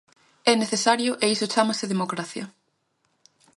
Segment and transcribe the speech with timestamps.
[0.51, 2.45] ¡É necesario e iso chámase democracia!